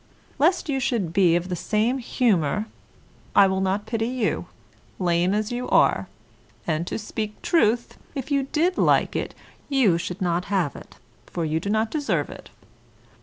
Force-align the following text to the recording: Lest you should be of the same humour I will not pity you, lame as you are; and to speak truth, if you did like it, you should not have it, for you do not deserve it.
Lest 0.39 0.67
you 0.67 0.79
should 0.79 1.13
be 1.13 1.35
of 1.35 1.47
the 1.47 1.55
same 1.55 1.99
humour 1.99 2.65
I 3.35 3.45
will 3.45 3.61
not 3.61 3.85
pity 3.85 4.07
you, 4.07 4.47
lame 4.97 5.31
as 5.35 5.51
you 5.51 5.69
are; 5.69 6.07
and 6.65 6.87
to 6.87 6.97
speak 6.97 7.39
truth, 7.43 7.99
if 8.15 8.31
you 8.31 8.47
did 8.51 8.79
like 8.79 9.15
it, 9.15 9.35
you 9.69 9.99
should 9.99 10.19
not 10.19 10.45
have 10.45 10.75
it, 10.75 10.95
for 11.27 11.45
you 11.45 11.59
do 11.59 11.69
not 11.69 11.91
deserve 11.91 12.31
it. 12.31 12.49